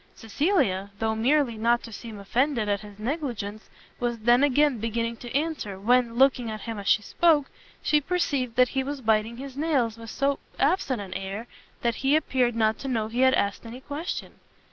Cecilia, 0.15 0.89
though 0.97 1.13
merely 1.13 1.57
not 1.59 1.83
to 1.83 1.91
seem 1.91 2.17
offended 2.19 2.67
at 2.67 2.79
his 2.81 2.97
negligence, 2.97 3.69
was 3.99 4.17
then 4.17 4.41
again 4.43 4.79
beginning 4.79 5.15
an 5.21 5.29
answer, 5.29 5.79
when, 5.79 6.15
looking 6.15 6.49
at 6.49 6.61
him 6.61 6.79
as 6.79 6.87
she 6.87 7.03
spoke, 7.03 7.51
she 7.83 8.01
perceived 8.01 8.55
that 8.55 8.69
he 8.69 8.83
was 8.83 8.99
biting 8.99 9.37
his 9.37 9.55
nails 9.55 9.99
with 9.99 10.09
so 10.09 10.39
absent 10.57 11.01
an 11.01 11.13
air, 11.13 11.45
that 11.83 11.97
he 12.01 12.15
appeared 12.15 12.55
not 12.55 12.79
to 12.79 12.87
know 12.87 13.09
he 13.09 13.19
had 13.21 13.35
asked 13.35 13.63
any 13.63 13.79
question. 13.81 14.39